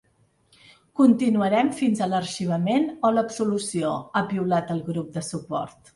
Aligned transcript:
Continuarem 1.01 1.69
fins 1.81 2.01
a 2.01 2.07
l’arxivament 2.13 2.89
o 3.05 3.13
l’absolució, 3.19 3.95
ha 4.21 4.25
piulat 4.33 4.77
el 4.79 4.85
grup 4.89 5.17
de 5.21 5.29
suport. 5.33 5.87